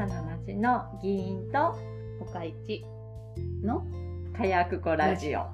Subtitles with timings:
[0.00, 1.76] さな町の議員と
[2.22, 2.82] 岡市
[3.62, 3.84] の
[4.34, 5.44] 火薬庫ラジオ。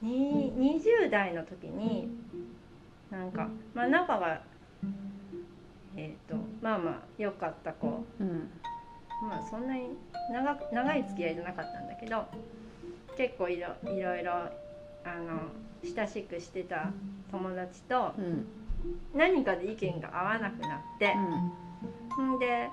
[0.00, 2.08] に20代の時に
[3.10, 4.40] なんか、まあ、仲が
[5.94, 8.48] えっ、とまあまあ良かった子うん
[9.28, 9.90] まあそんなに
[10.32, 12.24] 長く長い付き合いじゃなかったんだけど
[13.18, 15.50] 結構いろいろいろあの
[15.84, 16.90] 親しくしてた
[17.30, 18.46] 友達とうん。
[19.14, 22.38] 何かで意見が合わなくなってん。
[22.38, 22.68] で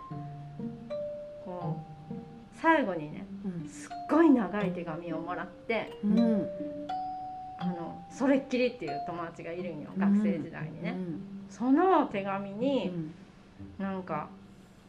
[1.45, 1.79] こ
[2.11, 2.15] う
[2.53, 3.69] 最後にねうん。
[3.69, 6.49] すっごい長い手紙をもらってうん。
[7.59, 10.95] あのそれっきりっていう友達がいるんよ学生時代にね。
[10.97, 11.21] うん。
[11.49, 13.13] その手紙うにん。
[13.77, 14.29] なんか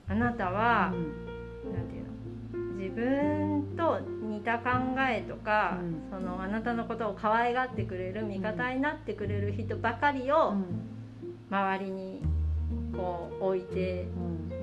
[0.08, 2.10] あなたは、なんていうの
[2.52, 4.70] 自分と似た考
[5.10, 6.02] えとか、うん。
[6.10, 10.54] そのあなたのことを可愛がってくれる味方になってくれる人ばかりを
[11.50, 12.22] 周りに
[12.96, 14.06] こう置いて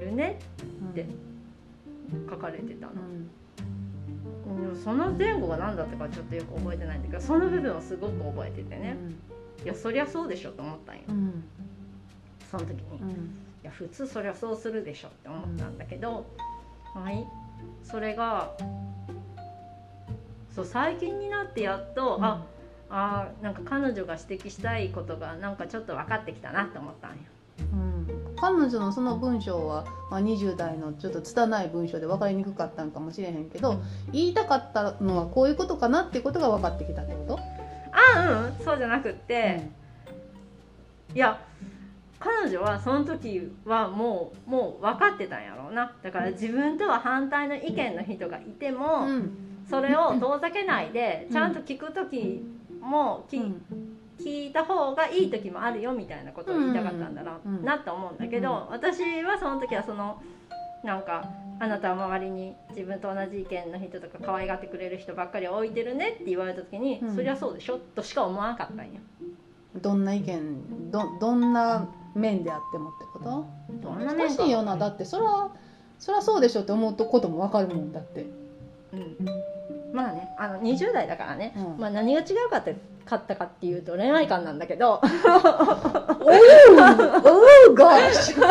[0.02, 0.40] るね
[0.92, 1.06] って
[2.30, 4.76] 書かれてたの、うん。
[4.76, 8.96] その前後が何だったかちょっとよく覚えてないんだけどその部分をすごく覚えててね、
[9.64, 11.02] いやそりゃそうでしょと思ったんよ。
[12.50, 12.84] その時に、い
[13.64, 16.26] や普通そりゃそうするでしょって思ったんだけど、
[16.94, 17.26] はい
[17.84, 18.52] それが
[20.54, 22.46] そう最近になってやっと、あ
[22.90, 27.18] あなんか彼女が指摘したいことがなんかちょっと分かってきたなって思ったんよ。
[28.40, 37.40] 彼女のその文章は、まあ、20代のちょっと拙い文章で分かりにくかったんかもしれへんけど、言いたかったのはこういうことかなっていうことが分かってきたってこと？
[37.92, 38.64] あうん。
[38.64, 39.70] そうじゃなくって、
[41.16, 41.40] いや
[42.20, 45.96] 彼女はその時はもうもう分かってたんやろうな。
[46.02, 49.38] だから自分とは反対の意見の人がいても、うん。
[49.70, 51.34] それを遠ざけないでうん。
[51.34, 52.44] ちゃんと聞く時
[52.82, 53.38] もき、
[54.18, 57.64] 聞いた方がいい時もあるよみたいなことを言いたかったんだな,、うん。
[57.64, 60.22] なと思うんだけど、私はその時はその
[60.84, 61.30] なんか
[61.60, 67.16] あなたは周りに自分と同じ意見の人とか可愛がってくれる人ばっかり置いてるねって言われた時に、うん。
[67.16, 69.02] そりゃそうでしょとしか思わなかったんよ。
[69.82, 73.46] どんな意見どどんな面であってもってこと？
[73.82, 74.06] どん。
[74.06, 74.78] な難しいよな。
[74.78, 75.50] だってそら
[76.00, 78.26] そらそうでしょって思うことも分かるもんだって。
[78.94, 79.18] うん、
[79.94, 81.78] まあねあの20代だからね、うん。
[81.80, 85.02] まあ、何が違うかってかったかっていうと恋愛観なんだけど。
[86.22, 86.30] お
[87.72, 88.36] おゴシ。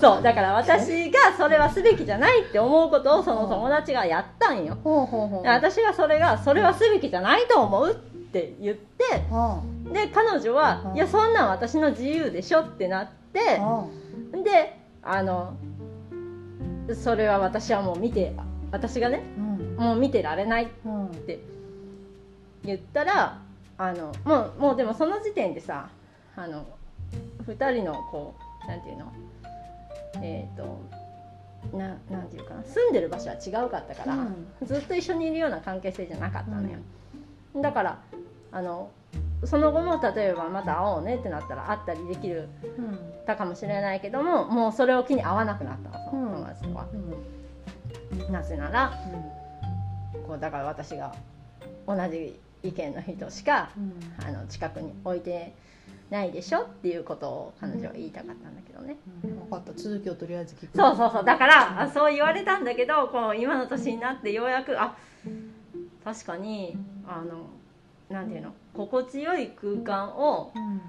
[0.00, 4.78] そうだから私がそれはすべきじゃないって思うことをその友達がやったんよ。
[5.44, 9.60] 私がそれがそれはすべきじゃないと思うって言ってあ
[9.92, 13.86] で彼女はうん「いやそんなん私の自由でしょ」ってなってあ
[14.44, 15.54] であの
[16.94, 18.34] それは私はもう見て
[18.70, 19.76] 私がねうん。
[19.76, 21.10] もう見てられないうん
[22.62, 23.40] 言ったら
[23.78, 25.88] あのもうもうでもその時点でさ
[26.36, 26.66] あの
[27.46, 29.12] 2人のこうなんていうの？
[30.22, 32.62] えっ、とななんていうかな？
[32.62, 34.26] 住んでる場所は違うかったから、
[34.62, 36.78] ずっと一緒にいるような関係性じゃなかったのよ、
[37.56, 37.98] だから
[38.52, 38.90] あの
[39.44, 48.92] その後も例えばまた会おうねってなったら会ったりできるうんたかもしれないけどももうそれを機に会わなくなったのそのうん友達とは、うんなぜなら
[50.26, 51.14] こうだから私が
[51.86, 55.54] 同じ意見の人しかうんあの近くに置いて
[56.10, 59.38] ないでしょっていうことを彼女は言いたかったんだけどね、うん。
[59.48, 59.72] 分かった。
[59.74, 60.76] 続きをとりあえず聞く。
[60.76, 61.24] そうそうそう。
[61.24, 64.96] だからあそう言われたんだけどこう今の年になってようやくあ
[66.04, 67.46] 確かにあの
[68.08, 68.52] なんていうの？
[68.74, 70.80] 心地よい空間をうん。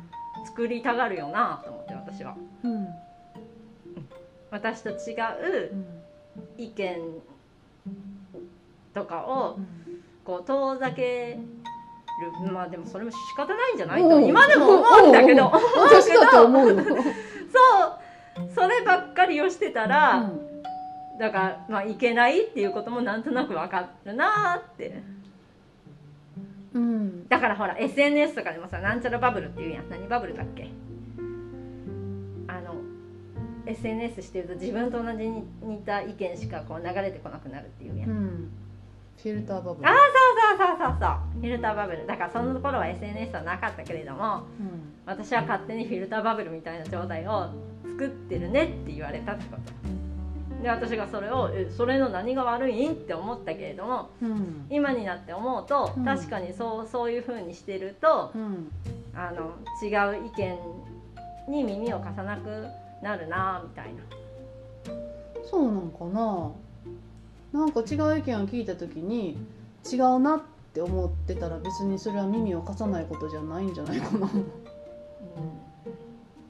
[0.46, 2.36] 作りたがるよなと思って私は。
[2.64, 2.88] うん。
[4.50, 6.64] 私と違ううん。
[6.64, 7.00] 意見
[8.94, 9.68] とかをうん。
[10.24, 11.38] こう遠ざけ
[12.46, 12.52] る。
[12.52, 15.46] まあでもそれも仕方ないんじゃないと今でも思うんだけど。
[15.48, 15.54] おう。
[15.54, 18.50] けどそう。
[18.56, 20.24] そればっかりをしてたら、う。
[20.24, 20.51] ん
[21.22, 25.04] だから、まあ、いけないっていうこともなんとなく分かるなーって。
[26.74, 27.28] うん。
[27.28, 29.90] だからほら SNS とかでもさなんちゃらバブルっていうやん。
[29.90, 30.72] 何バブルだっけ？
[32.48, 32.74] あの
[33.68, 38.52] SNS してると自分と同じに似た意見しかこう流れてこなくなるっていうやん、うん。
[39.22, 39.88] フィルターバブル。
[39.88, 40.02] ああそ
[40.56, 41.40] うそうそうそうそう。
[41.40, 42.08] フィルターバブル。
[42.08, 44.94] だからその頃は SNS はなかったけれどもうん。
[45.06, 47.50] 私は勝手にフィルターバブルみたいな状態を
[47.86, 50.01] 作ってるねって言われたってこと
[50.62, 54.66] で私がそれをえそれの何が悪いんって思ったけれどもうん。
[54.70, 56.06] 今になって思うとうん。
[56.06, 58.72] 確かにそうそういう風にしてるとうん。
[59.16, 60.58] あの違う意見
[61.50, 62.68] に耳を貸さなく
[63.02, 64.02] なるなみたいな。
[65.50, 66.52] そうなんかな。
[67.52, 69.38] なんか違う意見を聞いた時に
[69.92, 70.42] 違うなっ
[70.72, 74.32] って思ってたら別にそれは耳を貸さないことじゃないんじゃないかな。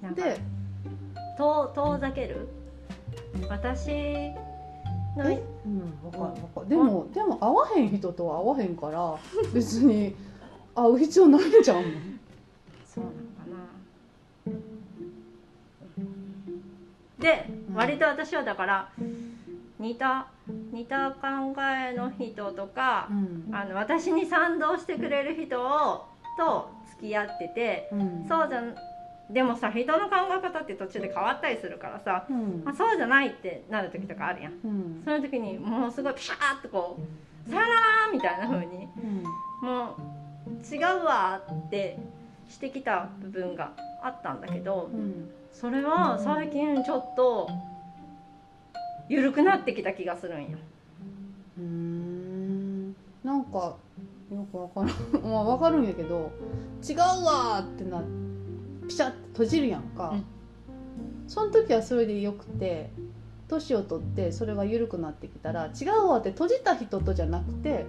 [0.04, 0.40] うん、で
[1.38, 2.48] 遠遠ざける？
[3.50, 3.90] 私
[5.18, 6.70] のえ、うん、分かる分かる。
[6.70, 9.18] でもでも会わへん人とは会わへんから
[9.54, 10.16] 別に
[10.76, 11.84] 会う必要ないんじゃん
[12.86, 14.54] そうなのかな。
[17.20, 18.90] で、割と私はだから
[19.80, 20.28] 似た
[20.72, 21.20] 似た考
[21.62, 26.06] えの人とか、うん、あの私に賛同してくれる人を
[26.38, 28.62] と付き合ってて、うん、そうじゃ
[29.34, 37.00] でもさ人の考え方って途中で変わったりするからさ、うん、まあ、そうじゃないってなる時とかあるやん、うん、そういう時にもうすごいピシャーッとこ
[37.48, 37.68] う「さよな
[38.08, 38.88] ら!」みたいな風に、
[39.62, 41.98] もう違うわって
[42.50, 43.72] してきた部分が
[44.04, 44.90] あったんだけど、
[45.54, 47.50] それは最近ちょっと
[49.08, 50.58] 緩くなってきた気がするんよ。
[51.58, 52.96] うん。
[53.24, 53.76] なんか
[54.32, 55.24] よくわからん。
[55.24, 56.32] まあわかるんやけど
[56.88, 58.02] 「違うわ!」ってな
[58.92, 60.26] ピシャッて閉じるやんか、うん、
[61.30, 62.92] その時はそれでよくて
[63.48, 67.86] 年を取ってそれが緩くなってきたら「違うわ」って閉じた人とじゃなくて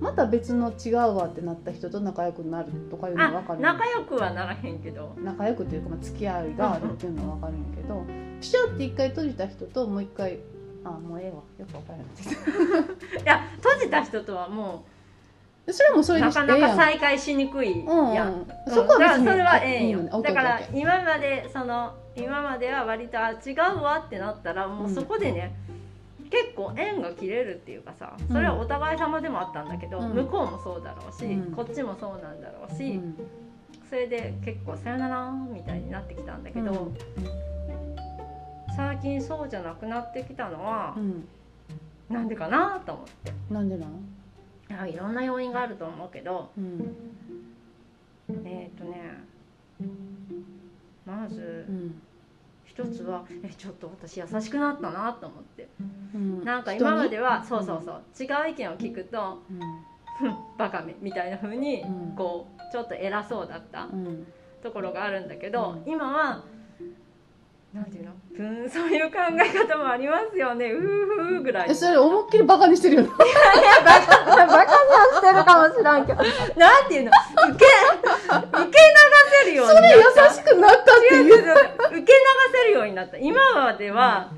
[0.00, 5.14] また別の違うわってなった人と仲良くなるとかいうのは分かる仲良くはならへんけど。
[5.22, 8.04] 仲良くというか、まあ、付き合いがあるっていうのは分かるんやけど
[8.40, 10.40] ピシャって一回閉じた人ともう一回
[10.84, 11.36] あもうええわ。
[11.58, 12.06] よく分からない
[13.22, 14.91] いや閉じた人とはもう
[15.70, 19.88] それもそれでなかなか再会しにくいやん、うんうん、そこはそれはええん。
[19.90, 25.54] よ、うん、だから今までその今までは割と違うわってなったらもうそこでね、
[26.30, 33.16] 結構縁が切れるっていうかさそれはお互い様でもあったんだけど、うん、向こうもそうだろうし、うん、こっちもそうなんだろうし、うん、
[33.88, 36.90] それで結構「さよなら」みたいになってきたんだけど、
[38.76, 43.32] 最近そうじゃなくなってきたのは、うなんでかなと思って。
[43.50, 43.86] なんでな
[44.76, 46.50] のいろんな要因があると思うけど、
[48.44, 49.24] えっ、ー、とね
[51.04, 51.66] まず、
[52.64, 55.68] 一つはえちょっと私優しくなったなと思って、
[56.14, 59.60] うん、なんか今まではそうそうそう違う意見を聞くと「うん、
[60.56, 61.84] バカめ」みたいな風に
[62.16, 63.88] こうちょっと偉そうだった
[64.62, 66.44] ところがあるんだけど、今は
[67.72, 68.12] なんていうの？
[68.38, 70.70] うんそういう考え方もありますよね。
[70.72, 73.10] うふふぐらいそれ思いっきりバカにしてるよ いや
[73.84, 74.66] バカバカには
[75.14, 76.22] してるかもしらんけど。
[76.56, 77.10] なんていうの？
[77.54, 77.66] 受け
[78.36, 78.94] 受け流
[79.44, 79.82] せるようになった。
[79.82, 80.02] それ優
[80.34, 81.34] しくなったっていう。
[81.34, 81.42] 受
[81.92, 82.04] け流
[82.52, 83.16] せるようになった。
[83.16, 84.30] 今までは、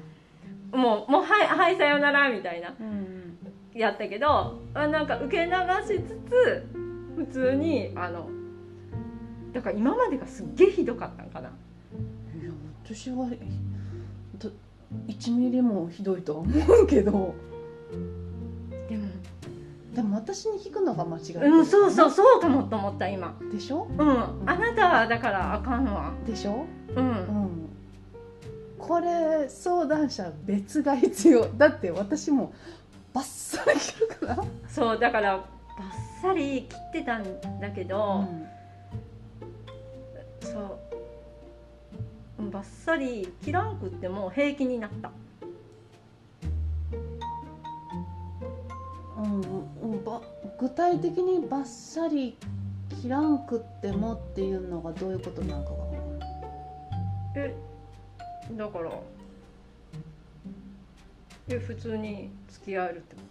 [0.72, 3.38] うん、もうもうはいはいさよならみたいな、うん、
[3.75, 5.50] やったけどあなんか受け流
[5.96, 6.66] しつつ
[7.16, 8.28] 普通にあの
[9.52, 11.50] だから今までがすっげえひどかったんかな
[12.84, 13.28] 私は
[15.08, 16.52] 1ミリもひどいとは思
[16.82, 17.34] うけど。
[18.88, 19.08] でも。
[19.94, 23.38] でも私に聞くのが間違い、ね、うんそうそうそうかもと思った今。
[23.52, 23.86] でしょ？
[23.96, 24.10] うん、
[24.44, 26.12] あなたはだからあかんわ。
[26.26, 26.66] でしょ？
[26.96, 27.69] うん、うん、
[28.76, 31.46] これ相談者別が必要。
[31.56, 32.52] だって私も
[33.12, 34.44] バッサリ切るから。
[34.69, 38.46] そうだからバッサリ切ってたんだけど、うん、
[42.55, 45.11] バッサリ切らんくっても平気になった。
[49.17, 50.23] うん、ば
[50.61, 52.37] 具体的にバッサリ
[53.03, 55.77] 切らんくってもっていうのがどういうことなのかが。
[57.34, 57.56] え
[58.53, 58.93] だから
[61.49, 63.23] え普通に付き合えるってこ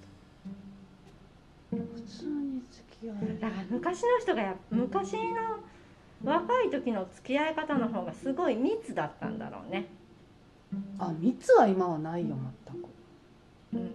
[1.71, 1.77] と？
[1.77, 3.39] 普通に付き合える。
[3.39, 5.19] だから昔の人がや昔の
[6.23, 9.87] 若い時の付き合い方の方がすごい密だったんだろうね。
[10.97, 12.35] あ密は今はないよ
[12.71, 12.87] 全く。
[13.73, 13.91] うん。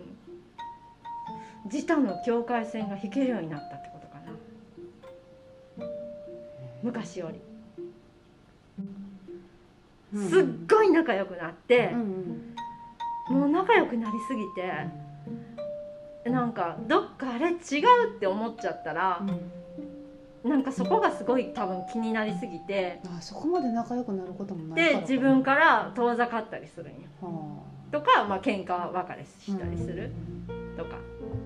[1.65, 4.21] 自他の境界線が引けるようになったってことか
[5.85, 5.89] な。
[6.83, 7.41] 昔より。
[10.15, 12.55] すっごい仲良くなって、うん
[13.31, 17.57] うん、もう仲良くなりすぎてなんかどっかあれ違う
[18.17, 19.58] って思っちゃったら、うん
[20.49, 30.13] なんかそこがすごい多分気になりすぎてあそこまで仲良くなることもないで自分から遠ざかったりするんよ、はあ、とかまあ喧嘩別れしたりする。
[30.79, 30.97] とか、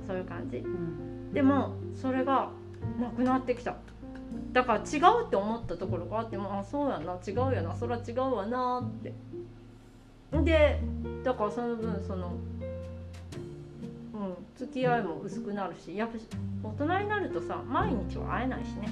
[0.07, 2.51] そういう感じ、うん、でもそれが
[3.01, 3.75] なくなってきた。
[4.53, 9.15] だから違うって思ったところがあってもあそうやな違うやなそりゃ違うわなって。
[10.45, 10.81] で
[11.25, 12.33] だからその分その
[14.63, 18.89] 付き合いも薄くなるしやっぱ大人になるとさ毎日は会えないしね、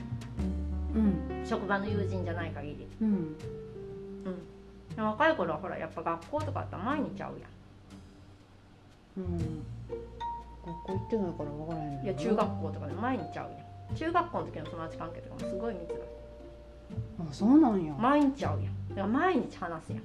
[0.97, 3.37] うん、職場の友人じゃない限り、うん、
[4.99, 9.39] うん、若い頃はほらやっぱ学校とかあったら毎日会うやん、うん、
[10.67, 13.97] 学校行ってないから分からへんいや中学校とかで毎日会うやん。
[13.97, 15.95] 中学校の時の友達関係とかもすごい密だ
[17.21, 17.93] あそうなんや。
[17.95, 18.89] 毎日会うやん。
[18.89, 20.03] だから毎日話すやん。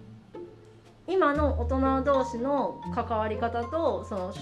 [1.07, 4.33] 今の大人同士の関わり方とその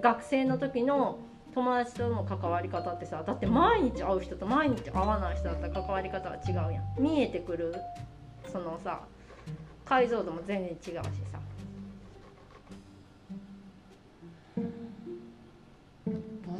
[0.00, 1.18] 学生の時の
[1.54, 7.02] 友達との関わり方ってさだって毎日会う人と毎日会わない人だったら関わり方は違うやん。
[7.02, 7.74] 見えてくる
[8.46, 9.00] そのさ
[9.84, 10.90] 解像度も全然違うし
[11.32, 11.38] さ。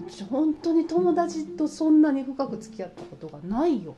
[0.08, 3.94] 私本当に友達とそんなに深く付き合ったことがないよ。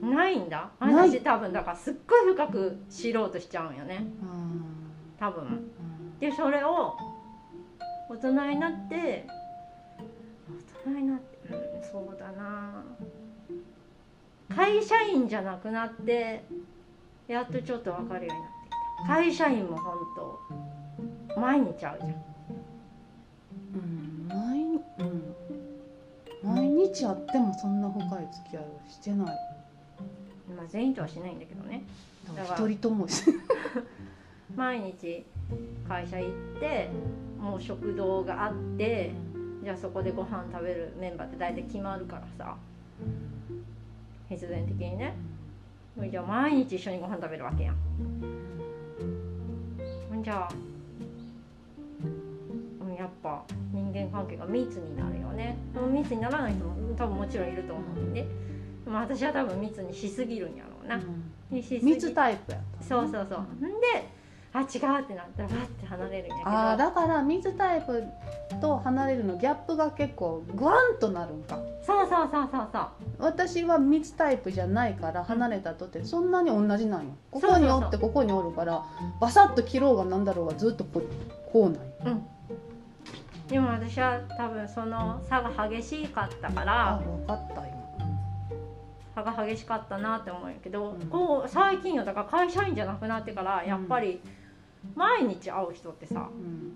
[0.00, 0.70] ないんだ。
[0.78, 4.06] 私多分だからすっごい深く知ろうとしちゃうんよね。
[4.22, 4.64] うん
[5.18, 5.44] 多分。
[5.44, 6.18] うん。
[6.20, 6.96] でそれを
[8.08, 9.26] 大人になって
[10.86, 12.84] 大人になってうんそうだな。
[14.54, 16.42] 会社員じゃなくなって
[17.26, 18.68] やっとちょっと分かるようになって
[19.04, 19.14] きた。
[19.14, 19.94] 会社員も本
[21.34, 22.24] 当毎日会うじゃん。
[23.74, 25.34] うん毎うん。
[26.42, 29.26] 毎日会ってもそんな深い付き合いをしてない。
[30.56, 31.82] まあ全員とはしないんだけどね。
[32.54, 33.32] 一人ともして
[34.58, 35.24] 毎日
[35.88, 36.90] 会社行って
[37.40, 39.12] もう食堂があって
[39.62, 42.56] じゃあそこでご飯食べるメンバーって大体決まるからさ。
[44.28, 45.14] 必然的にね。
[46.10, 47.76] じゃあ毎日一緒にご飯食べるわけやん。
[50.22, 50.54] じゃあ
[52.82, 55.56] うんやっぱ人間関係が密になるよね。
[55.92, 58.26] 密にならない人も多分もちろんいると思うんで
[58.84, 61.32] でも私は多分密にしすぎるんやろうな、うん。
[61.50, 63.40] 密タイプやそうそうそう。
[63.40, 64.17] んで、
[64.50, 64.68] あ違うっ
[65.04, 66.50] てなったらバッて離れるんやけど。
[66.50, 68.02] あーだから水タイプ
[68.60, 71.60] と離れるのギャップが結構グワンとなるんか。
[71.82, 72.88] そうそうそうそうそう。
[73.18, 77.10] 私は水タイプじゃないから離れたとってそんなに同じなんよ。
[77.30, 78.84] ここにおってここにおるから
[79.20, 81.02] バサッと切ろうがなんだろうがずっとこ
[81.52, 81.80] こうなんよ。
[82.06, 82.26] うん。
[83.48, 87.78] でも私は多分その差が激しかったかあら分かった今。
[89.14, 91.06] 差が激しかったなって思うんやけど、うん。
[91.08, 92.04] こう最近よ。
[92.04, 94.22] だから会社員じゃなくなってからやっぱり
[94.94, 96.72] 毎日会う人ってさうん。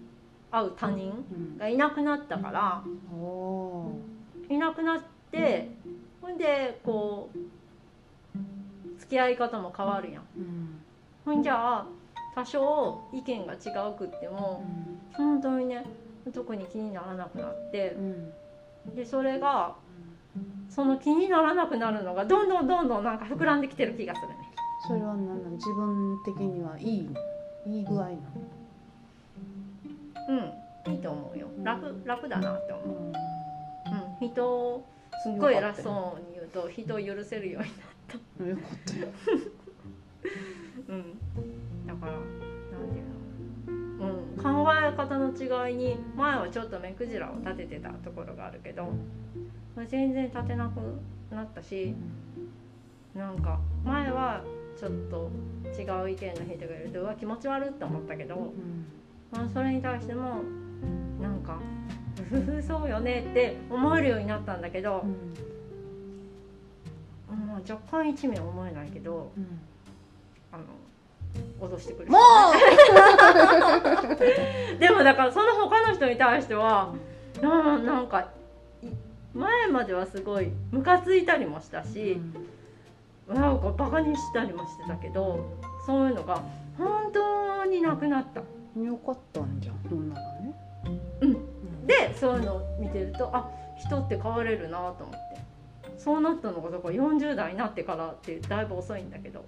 [0.50, 1.58] 会う他人うん。
[1.58, 2.82] がいなくなったから
[4.48, 5.00] いなくなっ
[5.30, 5.70] て
[6.20, 7.38] ほんでこう
[8.98, 10.22] 付き合い方も変わるやん。
[10.36, 10.78] うん。
[11.24, 11.86] ほんじゃあ
[12.34, 13.56] 多少意見が違
[13.90, 14.64] うくっても
[15.12, 15.84] 本当にね
[16.32, 17.96] 特に気にならなくなって
[18.86, 18.94] うん。
[18.94, 19.74] でそれが
[20.68, 24.34] その気にならなくなるのがどんどんどんどんなんか膨らんできてる気がするね。
[24.86, 25.50] それは何なの？
[25.50, 27.08] 自分的にはいい
[27.66, 28.16] いい具合なの。
[30.28, 30.92] うん。
[30.92, 31.48] いいと思うよ。
[31.62, 33.06] 楽楽だなって思う、うん。
[33.06, 34.84] うん、人を
[35.22, 38.44] すっごい偉そうに言うと人を許せるようになった。
[38.44, 39.08] よかったよ
[40.88, 41.18] うん。
[41.86, 42.22] だからなん
[42.90, 43.12] ていうの。
[44.02, 48.92] うん、考え方の違いに前はちょっと目くじらを立ててたところがあるけど
[49.76, 50.80] まあ全然立てなく
[51.32, 51.94] なったし
[53.14, 54.42] なんか前は
[54.78, 55.30] ちょっと
[55.78, 58.86] 違う意見の人がいるとうわ気持ち悪って思ったけど、うん
[59.30, 60.42] まあ、それに対しても
[61.20, 61.58] なんか
[62.28, 65.34] 「ふふふそうよね」って思えるようになったんだけどう、ん。
[67.48, 69.60] まあ、若干一面思えないけどうん。
[70.52, 70.64] あの
[71.60, 72.18] 脅してくるも
[74.78, 76.92] でもだからその他の人に対しては
[77.40, 78.28] ななんか
[78.82, 78.88] い
[79.34, 82.34] 前まではすごいムカついたりもしたうし、ん
[83.28, 86.42] なんかバカにしたりもしてたけどそういうのが
[86.76, 88.42] 本当になくなった。
[88.80, 89.76] よかったんじゃん。
[89.88, 90.54] そんならね。
[91.20, 91.86] うん。
[91.86, 95.18] でそういうのを見てるとあ人って変われるなと思って。
[95.98, 99.44] そうなったのがだから40代になってからってだいぶ遅いんだけど。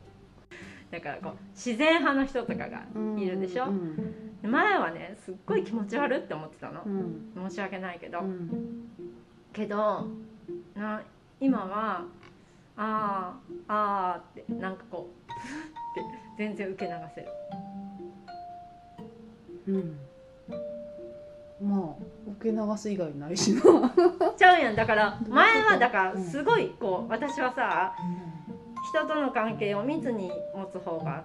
[0.90, 2.84] だからこう自然派の人とかが
[3.18, 6.82] いるでしょ、うん前はねすっごい気持ち悪って思ってたの。
[6.84, 7.48] うん。
[7.48, 8.90] 申し訳ないけど、うん。
[9.52, 10.06] けど
[10.74, 11.02] な
[11.40, 12.04] 今は
[12.76, 15.38] あーあーってなんかこうふっ
[15.94, 16.02] て
[16.38, 17.28] 全然受け流せる。
[19.68, 19.98] うん。
[21.62, 22.04] まあ
[22.40, 23.62] 受け流す以外ないしな。
[24.36, 24.76] ちゃうやん。
[24.76, 27.94] だから 前はだからすごいこう私はさ
[28.90, 31.24] 人との関係を密に持つ方が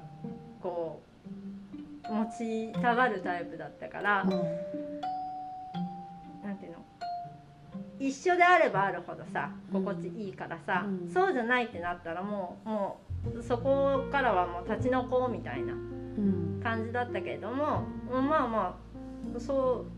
[0.61, 1.01] こ
[2.09, 2.25] う持
[2.71, 4.25] ちたがるタイプだったから、
[7.99, 11.13] 一緒であればあるほどさ心地いいからさ、うん。
[11.13, 12.99] そうじゃないってなったらもうも
[13.37, 16.61] うそこからはもう立ち退こうみたいなうん。
[16.63, 18.79] 感じだったけれどもまあま
[19.35, 19.91] あそう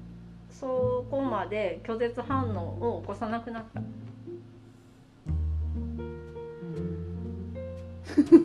[0.54, 3.84] そこまで拒絶反応を起こさなくなった、う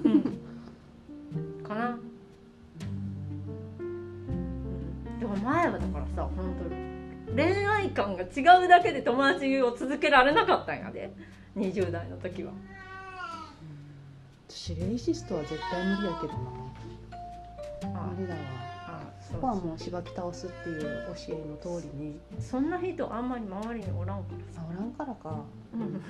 [0.09, 0.39] ん、
[7.97, 11.11] 観が違うだけで友達を続けられなかったんやで。
[11.57, 12.53] 20代の時は。
[14.49, 16.33] 私レイシストは絶対無理やけど
[17.93, 18.00] な。
[18.03, 18.41] 無理だわ。
[19.21, 20.81] そこはもうしばき倒すっていう
[21.26, 22.21] 教えの通りに。
[22.38, 24.62] そんな人あんまり周りにおらんからさ。
[24.71, 25.45] おらんからか。
[25.75, 26.00] うん、うん、思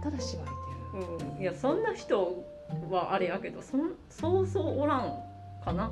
[0.00, 0.52] ったらしばいて
[0.98, 2.44] る、うん、いやそんな人
[2.90, 5.33] はあれやけどそんそうそうおらん
[5.64, 5.90] かな？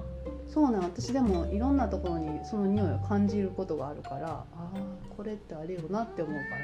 [0.49, 4.71] そうなん私でもいろんなところにその匂いを感じることがあるからああ
[5.17, 6.59] これってあれよなって思うから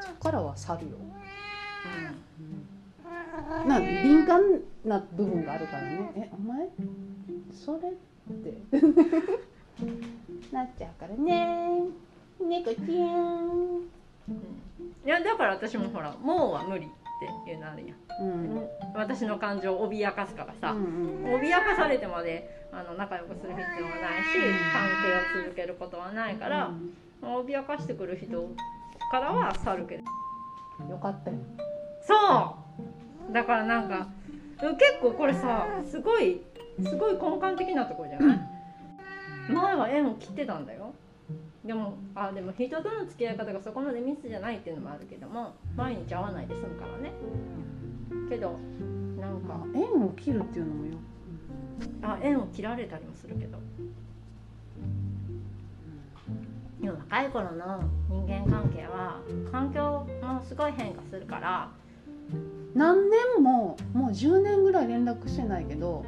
[0.00, 0.90] そこからは去るよ、
[3.64, 6.12] うん、な敏感な部分があるからね。
[6.16, 6.68] えお前？
[7.52, 7.92] それっ
[8.36, 8.52] て。
[10.52, 11.80] なっちゃうからね。
[12.40, 14.36] 猫ちゃん、うん、
[15.04, 16.88] いやだから私もほら「もうは無理」
[17.24, 24.38] っていうのあるやん、うん、私の感情を脅かすからさ、うんうん、脅かされてまであの仲良くする必要はないし、
[24.72, 24.88] 関
[25.34, 26.70] 係を続けることはないから、
[27.22, 28.48] うん、脅かしてくる人
[29.10, 30.04] からは去るけど。
[30.90, 31.36] よかったよ。
[32.06, 32.14] そ
[33.30, 33.32] う！
[33.32, 34.08] だからなんか
[34.60, 36.40] 結構これさすごい
[36.82, 38.40] すごい根幹的なところじゃない、
[39.52, 40.81] 前は縁を切ってたんだよ
[41.64, 47.12] でもあでも人との付き合い方がそこまで密じゃないっていうのもあるけども毎日会わないで済むからね。
[48.28, 48.58] けど
[49.20, 50.92] なんか縁を切るっていうのもよ
[52.02, 53.58] あ縁を切られたりもするけど。
[56.80, 59.20] でも若い頃の人間関係は
[59.52, 61.70] 環境もすごい変化するから
[62.74, 66.04] 何年ももう10年ぐらい連絡してないけど、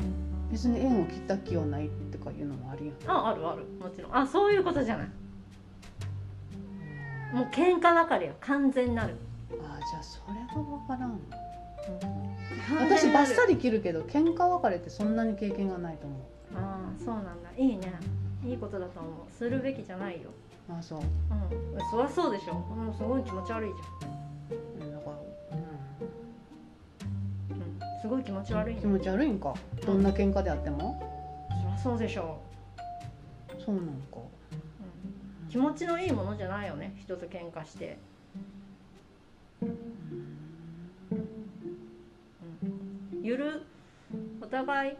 [0.00, 1.88] うん、別に縁を切った気はない。
[1.88, 2.94] とかいうのもあるやん。
[3.10, 3.64] ああるある。
[3.80, 4.16] もちろん。
[4.16, 5.08] あそういうことじゃない。
[7.32, 9.16] もう喧嘩別れよ完全なる。
[9.50, 11.20] あじゃあそれが分からん、うん、
[12.88, 16.20] 私バッサリ切るけど喧嘩別れってそんなに経験がないと思う。
[16.56, 17.50] ああそうなんだ。
[17.56, 17.92] いいね。
[18.44, 19.12] いいことだと思う。
[19.36, 20.30] するべきじゃないよ。
[20.68, 21.00] あそう。
[21.00, 21.04] うん。
[21.90, 22.54] そりゃそうでしょ。
[22.54, 24.14] もうすごい気持ち悪いじゃん。
[28.04, 29.54] すごい気持ち悪い気持ち悪いんか。
[29.86, 31.13] どんな喧嘩であっても、
[31.82, 32.40] そうでしょ
[33.58, 33.62] う。
[33.62, 37.98] そうなんか、うん、気持ちのいいものじゃないよね人と喧嘩して。
[39.62, 39.76] うん、
[43.22, 43.62] ゆる
[44.40, 44.96] お互い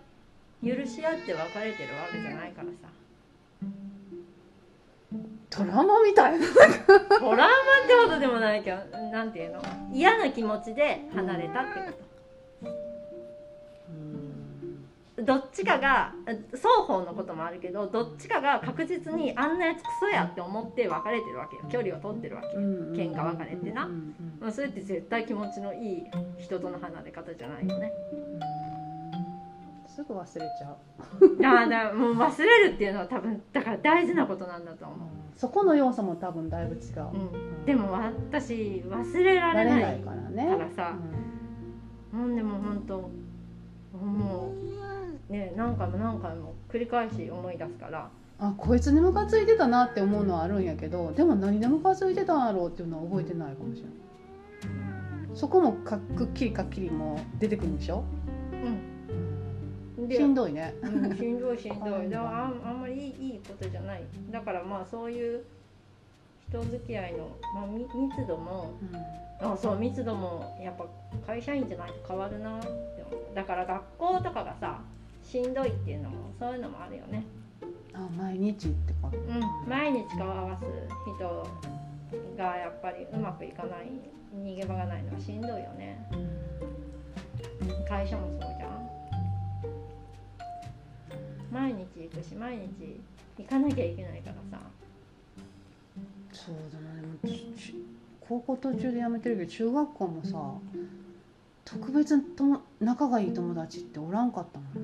[0.67, 2.89] 許し合って別れてるわけじゃないからさ。
[5.51, 6.47] トラウマみたいな。
[6.47, 6.55] ト
[7.31, 7.49] ラウマっ
[7.87, 8.77] てことでもないけど
[9.11, 9.63] なんていうの？
[9.93, 12.04] 嫌な気持ちで離れたってこと
[15.25, 16.13] どっちかが
[16.53, 21.63] 双方のこともあるけどどっちかが確実にあんなやつクソやって思って別れてるわけよ。
[21.71, 22.55] 距離を取ってるわけよ。
[22.93, 23.89] 喧嘩別れってな、
[24.41, 26.05] まあ、それって絶対気持ちのいい
[26.39, 27.93] 人との離れ方じゃないよね。
[29.95, 30.27] すぐ忘れ
[30.59, 30.77] ちゃう。
[31.47, 34.99] ああだもう忘れるっていうのは多分だから大事なことなんだと思う、
[35.37, 40.49] そこの要素も多分だいぶ違う、うん、でも私忘れられないからね。
[40.49, 40.97] からさ、
[42.13, 43.11] うん、でも本当
[43.97, 44.94] もう
[45.29, 48.09] ね何回も何回も繰り返し思い出すから。
[48.37, 53.93] あこいつにムカついてたなって思うのはあるんやけどでも何でムカついてたんやろうっていうのは覚えてないかもしれない。
[55.35, 58.03] そこもかくっきりかっきりも出てくるんでしょ？
[59.99, 60.09] うん。
[60.11, 62.11] しんどいね、うん、しんどい しんどい。
[62.11, 64.03] だからああんまりいいいいことじゃない。
[64.31, 65.45] だからまあそういう
[66.49, 68.73] 人付き合いの、まあ、密度も、
[69.43, 70.85] うん、あそう密度もやっぱ
[71.27, 72.61] 会社員じゃないと変わるな
[73.35, 74.81] だから学校とかがさ
[75.25, 77.25] しんどいっていうのもそういうのもあるよね。
[77.95, 80.65] あ毎日ってことうん毎日顔合わす
[81.17, 81.47] 人
[82.37, 83.91] がやっぱりうまくいかない
[84.37, 86.09] 逃げ場がないのはしんどいよね、
[87.89, 88.91] 会社もそうじゃん。
[91.53, 93.01] 毎日行くし毎日
[93.39, 94.61] 行かなきゃいけないからさ。
[96.33, 97.45] そうだなでも
[98.21, 100.55] 高校途中で辞めてるけど中学校もさ
[101.65, 104.84] 特別と仲がいい友達っておらんかったも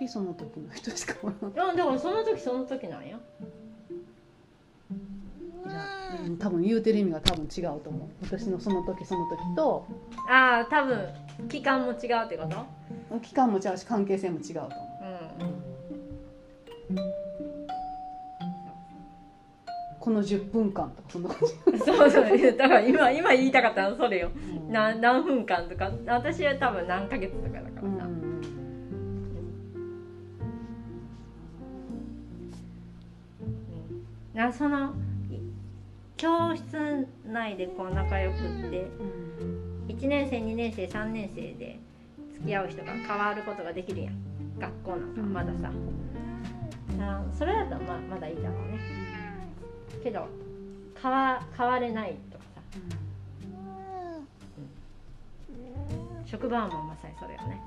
[0.00, 1.36] 時その時の人しかおらん。
[1.52, 3.18] いやだからその時その時なんや。
[6.38, 8.08] 多分言うてる意味が多分違うと思う。
[8.22, 9.86] 私のその時その時と。
[10.28, 11.08] ああ多分
[11.48, 12.46] 期間も違うってこ
[13.10, 13.20] と？
[13.20, 14.74] 期間も違うし関係性も違うと思う、
[16.90, 16.96] うん。
[20.00, 21.38] この10分間とかそんな感
[21.72, 25.90] じ そうそうだから今今言いたかったのそれよ、うん、な何分間とか。
[26.06, 27.69] 私は多分何ヶ月とかだ
[34.40, 34.94] からさ、うんうん、なその
[36.16, 38.38] 教室内でこう仲良くっ
[38.70, 38.86] て、
[39.88, 41.78] 1年生2年生3年生で
[42.34, 44.14] 付き合う人が変わることができるやん。
[44.58, 45.70] 学校なんかまださ、
[47.00, 48.78] あそれだったらままだいいだろうね。
[50.02, 50.26] けど
[51.02, 52.60] 変わ変われないとかさ、
[56.20, 57.60] うん、職場はもうまさにそれよね。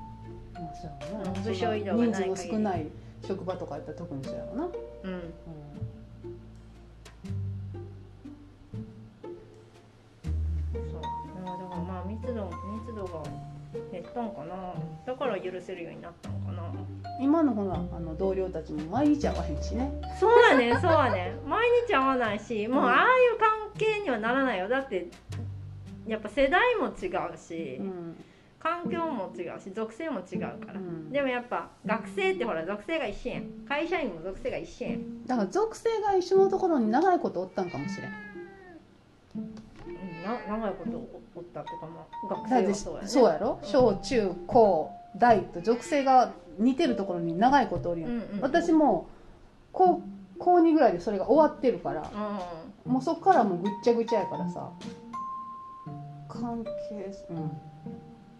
[1.44, 2.86] 部署移動がない人数が少ない
[3.26, 4.70] 職場とかやったら特にそうやろな、うん。
[4.70, 4.76] そ
[5.08, 5.12] う
[12.14, 13.22] 密度密度が
[13.90, 14.74] 減ったんかな。
[15.04, 16.62] だから許せるようになったのかな。
[17.20, 19.90] 今のほらあの同僚たちも毎日会わへんしね。
[20.20, 24.68] そうやねそうやね 毎日会わないしもうああいう関係にはならないよ。
[24.68, 25.08] だって
[26.06, 28.16] やっぱ世代も違うし、うん。
[28.60, 31.10] 環境も違うし属性も違うから、うん。
[31.10, 33.44] でもやっぱ学生ってほら属性が一緒やん。
[33.68, 35.26] 会社員も属性が一緒やん。
[35.26, 38.12] だから属性が一緒のところに長いことおったんかもしれん。
[39.36, 39.64] うん
[40.24, 43.08] な長いことおおったっていうかまあ学生はそうやね。
[43.08, 43.58] そうやろ。
[43.62, 48.40] うん小中高大と属性が似てるところに長いことおるやん、うんうんうん。
[48.40, 49.06] 私も
[49.72, 50.00] 高
[50.38, 52.10] 高2ぐらいでそれが終わってるから
[52.86, 54.70] うもうそっからもうぐっちゃぐちゃやからさ。
[56.28, 56.70] 関係
[57.30, 57.50] うん。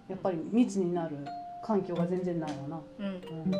[0.09, 1.17] やっぱり密になる
[1.65, 3.07] 環境が全然ないわな、んうん。
[3.07, 3.59] うん、そ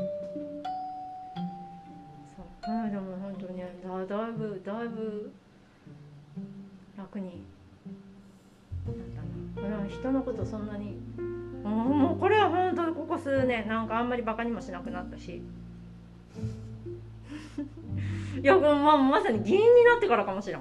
[2.69, 2.73] う。
[2.73, 5.33] うんでも本当にねだだいぶだいぶ
[6.97, 7.45] 楽に
[8.87, 8.93] な
[9.79, 10.97] ん人のことそんなに。
[11.65, 15.41] もうもうこれは本当にここ数年なんかあんまりバカにもしなくなったし。
[18.43, 20.59] いやこれまあまさに議員になってからかもしれん。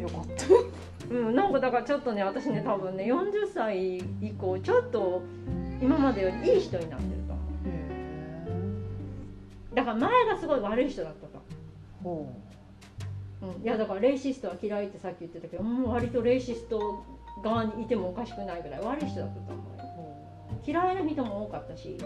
[0.00, 0.44] よかった。
[1.10, 5.22] うん、なんかだからちょっとね私ね多分ね40歳以降ちょっと
[5.80, 7.42] 今までよりいい人になってると思
[9.72, 9.74] う。
[9.74, 11.42] だから前がすごい悪い人だったと、
[12.02, 12.47] ほう
[13.46, 17.04] ん、いやだからレイシストは嫌いってさっき言ってたけどもう割とレイシスト
[17.42, 18.80] 側にいてもおかしくないぐらい。
[18.80, 19.84] 悪い人だったと思うよ。
[20.50, 22.04] うほ嫌いな人も多かったし、う、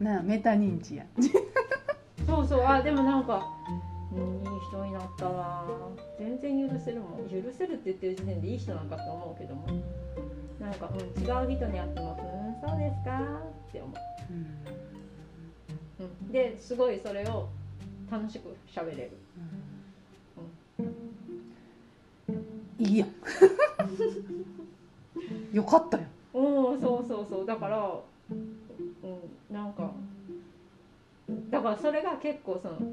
[0.00, 1.04] うなあメタ認知や。
[1.04, 1.06] ん、
[2.26, 2.64] そうそう。
[2.66, 3.46] あでもなんか、
[4.12, 5.64] うん、いい人になったな。
[6.18, 7.28] 全然許せるもん。
[7.28, 9.66] 許せるって言ってる時点でいい人なんかと思うけども。
[10.60, 13.20] なんか、うん、違う人に会っても「うんそうですか」
[13.68, 14.46] って思う、うん、
[16.30, 17.48] ですごいそれを
[18.10, 19.10] 楽しく喋れる。
[22.78, 23.08] いいやん。
[25.52, 26.04] よかったよ。
[26.34, 27.46] おおそうそうそう。
[27.46, 27.98] だから
[28.30, 28.58] うん
[29.54, 29.90] なんか
[31.50, 32.86] だからそれが結構その根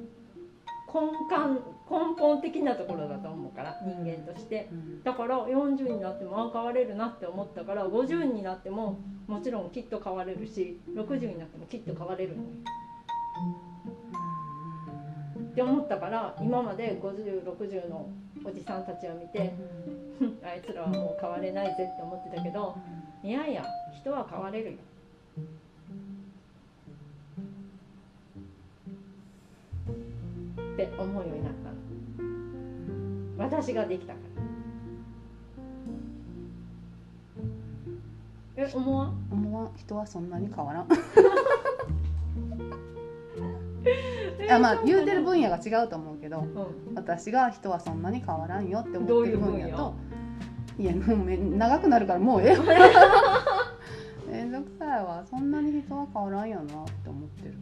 [1.29, 4.69] 幹根本的なところだと思うから人間として。
[4.71, 5.03] うん。
[5.03, 12.49] だから40になってもあ変われるなって思ったから50になってももちろんきっと変われるし60になってもきっと変われるのよ
[15.39, 18.09] って思ったから今まで5060の
[18.43, 19.53] おじさんたちを見て
[20.43, 22.75] あいつらはもう変われないぜって思ってたけど
[23.23, 24.77] いやいや人は変われるよ。
[30.73, 31.75] って思うようになったの。
[33.37, 34.19] 私ができたか
[38.57, 38.63] ら。
[38.65, 39.27] え思わん？
[39.31, 39.73] 思わん。
[39.77, 40.87] 人はそんなに変わらん
[44.53, 46.95] あまあ言うてる分野が違うと思うけどうん。
[46.95, 49.75] 私が人はそんなに変わらんよって思ってる分野？
[49.75, 49.93] と
[50.79, 52.63] いやもうめ長くなるからもうええわ。
[54.29, 55.23] めんどくさいわ。
[55.29, 57.53] そんなに人は変わらんよなって思ってる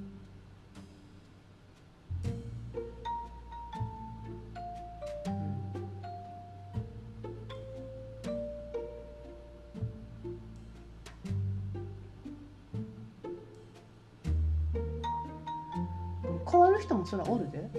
[17.11, 17.69] それはおるで。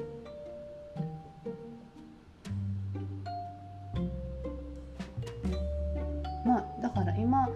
[6.45, 7.49] まあだから今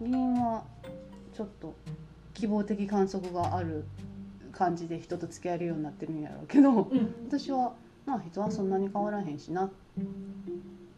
[0.00, 0.64] 議員は
[1.32, 1.76] ちょっと
[2.34, 3.84] 希望的観測がある
[4.50, 7.14] 感じで人と付き合えるようになってるんやろうけどうん。
[7.28, 9.70] 私はまあ人はそんなに変わらへんしなっ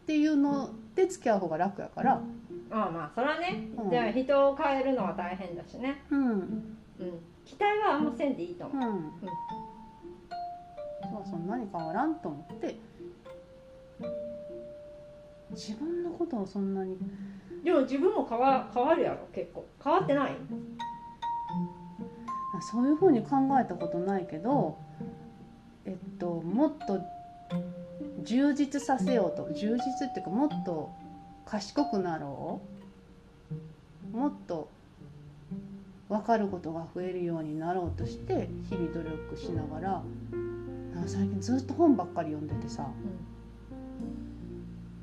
[0.07, 2.13] ていうので付き合う方が楽やから。
[2.71, 3.91] ああまあそれはね、うん。
[3.91, 6.29] じゃあ人を変えるのは大変だしね、うん。
[6.31, 9.11] うん、期待はあんませんでいいと思う、うん。
[9.19, 9.33] 人は
[11.29, 12.75] そんなに変わらんと思って
[15.51, 16.97] 自分のことをそんなに。
[17.63, 19.65] でも自分も変わ変わるやろ結構。
[19.83, 20.35] 変わってない？
[22.71, 24.77] そういうふうに考えたことないけど
[25.85, 26.99] えっともっと
[28.23, 29.51] 充実させようと。
[29.53, 30.91] 充実っていうかもっと
[31.45, 32.61] 賢くなろ
[34.13, 34.17] う。
[34.17, 34.69] もっと
[36.07, 40.03] 分かることが増えるようになろうとして日々努力しながら
[41.07, 42.87] 最近ずっと本ばっかり読んでてさ。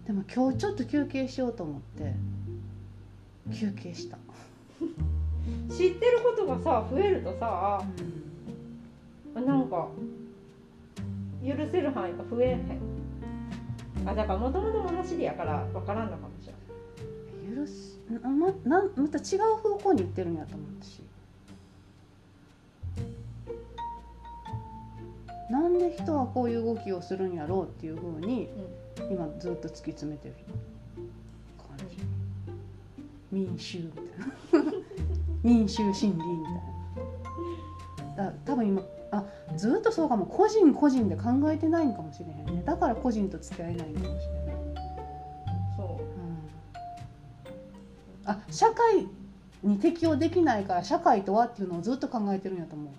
[0.07, 2.15] でも今日ちょっと休憩しようと思って。
[3.55, 4.19] 休憩した。
[5.71, 7.83] 知ってることがさ増えるとさ、
[9.35, 9.88] うん、なんか
[11.45, 13.03] 許せる範囲が増えへん。
[14.05, 16.53] あだからもともと物知りやから分からんのかもしれ
[17.53, 21.02] ない許すまなまた違う方向に行ってるんやと思うし
[25.53, 28.49] なんで人はこういう動きをするんやろうっていうふうに、
[29.11, 30.35] 今ずっと突き詰めてる
[31.59, 31.99] 感じ。
[33.31, 34.05] 民衆みたい
[34.65, 34.73] な。
[35.45, 36.55] 民衆心理みたい
[38.17, 38.31] な。
[38.31, 40.25] だ多分今あずっとそうかも。
[40.25, 42.62] 個人個人で考えてないんかもしれへんね。
[42.65, 44.57] だから個人と付き合えないんかもしれない。
[45.77, 45.91] そう、う
[48.27, 49.07] ん、あ社会
[49.62, 52.93] に適応できないから社会とはっていうのをずっと考えてるんやと思う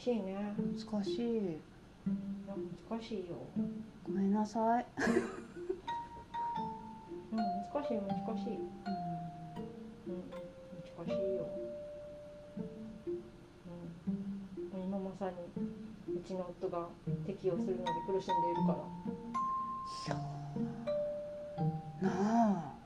[0.00, 0.54] しいね。
[0.56, 1.60] 難しい。
[2.88, 3.36] 難しいよ。
[4.02, 4.86] ごめんなさい。
[7.32, 8.08] うん難しい難
[8.38, 8.56] しい。
[8.56, 8.58] う
[10.10, 10.24] ん、うん、
[10.96, 11.46] 難しいよ。
[14.74, 16.88] うん今まさにうちの夫が
[17.26, 18.78] 適応するので苦しんでいるから。
[20.06, 20.16] いや
[22.00, 22.79] な